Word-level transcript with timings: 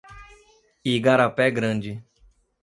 Igarapé 0.93 1.47
Grande 1.51 2.01